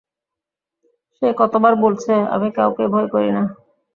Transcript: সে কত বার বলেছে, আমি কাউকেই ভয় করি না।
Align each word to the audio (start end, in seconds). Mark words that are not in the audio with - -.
সে 1.15 1.27
কত 1.39 1.53
বার 1.63 1.73
বলেছে, 1.83 2.13
আমি 2.35 2.47
কাউকেই 2.57 2.89
ভয় 2.93 3.07
করি 3.13 3.29
না। 3.31 3.43